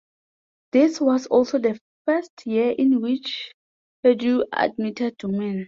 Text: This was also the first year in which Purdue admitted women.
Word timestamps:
This 0.71 0.99
was 0.99 1.27
also 1.27 1.59
the 1.59 1.79
first 2.07 2.31
year 2.47 2.71
in 2.71 3.01
which 3.01 3.53
Purdue 4.03 4.47
admitted 4.51 5.13
women. 5.23 5.59